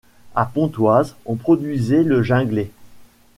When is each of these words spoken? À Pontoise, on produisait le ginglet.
À 0.33 0.47
Pontoise, 0.47 1.15
on 1.27 1.35
produisait 1.35 2.01
le 2.01 2.23
ginglet. 2.23 2.71